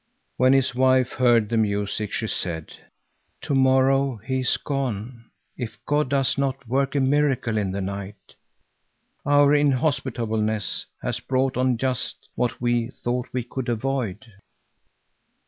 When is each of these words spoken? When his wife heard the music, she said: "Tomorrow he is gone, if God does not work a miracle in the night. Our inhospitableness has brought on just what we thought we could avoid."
When 0.37 0.53
his 0.53 0.73
wife 0.73 1.11
heard 1.11 1.47
the 1.47 1.57
music, 1.57 2.11
she 2.11 2.25
said: 2.25 2.73
"Tomorrow 3.39 4.15
he 4.25 4.39
is 4.39 4.57
gone, 4.57 5.25
if 5.57 5.77
God 5.85 6.09
does 6.09 6.39
not 6.39 6.67
work 6.67 6.95
a 6.95 6.99
miracle 6.99 7.55
in 7.55 7.69
the 7.71 7.81
night. 7.81 8.33
Our 9.27 9.53
inhospitableness 9.53 10.87
has 11.03 11.19
brought 11.19 11.55
on 11.55 11.77
just 11.77 12.27
what 12.33 12.59
we 12.59 12.87
thought 12.89 13.27
we 13.31 13.43
could 13.43 13.69
avoid." 13.69 14.25